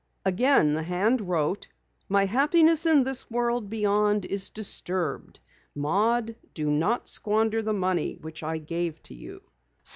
[0.25, 1.67] Again the hand wrote:
[2.09, 5.39] "My happiness in this world beyond is disturbed.
[5.75, 9.43] Maud, do not squander the money which I gave to you."